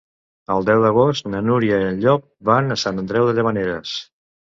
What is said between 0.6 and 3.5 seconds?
deu d'agost na Núria i en Llop van a Sant Andreu de